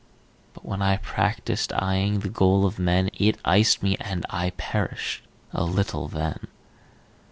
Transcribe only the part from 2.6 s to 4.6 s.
of men, It iced me, and I